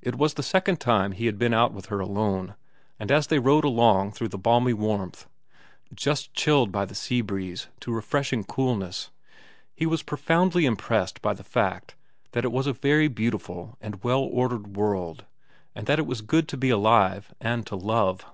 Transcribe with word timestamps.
It 0.00 0.14
was 0.14 0.34
the 0.34 0.44
second 0.44 0.78
time 0.80 1.10
he 1.10 1.26
had 1.26 1.36
been 1.36 1.52
out 1.52 1.72
with 1.72 1.86
her 1.86 1.98
alone, 1.98 2.54
and 3.00 3.10
as 3.10 3.26
they 3.26 3.40
rode 3.40 3.64
along 3.64 4.12
through 4.12 4.28
the 4.28 4.38
balmy 4.38 4.72
warmth, 4.72 5.28
just 5.92 6.32
chilled 6.34 6.70
by 6.70 6.86
she 6.86 6.94
sea 6.94 7.20
breeze 7.20 7.66
to 7.80 7.92
refreshing 7.92 8.44
coolness, 8.44 9.10
he 9.74 9.86
was 9.86 10.04
profoundly 10.04 10.66
impressed 10.66 11.20
by 11.20 11.34
the 11.34 11.42
fact 11.42 11.96
that 12.30 12.44
it 12.44 12.52
was 12.52 12.68
a 12.68 12.72
very 12.72 13.08
beautiful 13.08 13.76
and 13.80 14.04
well 14.04 14.20
ordered 14.22 14.76
world 14.76 15.24
and 15.74 15.88
that 15.88 15.98
it 15.98 16.06
was 16.06 16.20
good 16.20 16.46
to 16.46 16.56
be 16.56 16.70
alive 16.70 17.34
and 17.40 17.66
to 17.66 17.74
love. 17.74 18.24